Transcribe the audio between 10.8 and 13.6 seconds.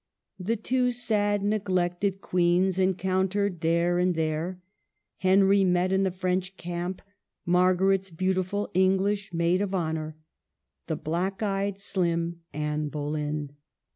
the black eyed, slim Anne Boleyn.